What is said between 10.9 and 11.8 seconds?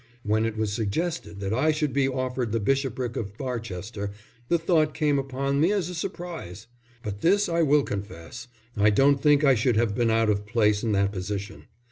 that position.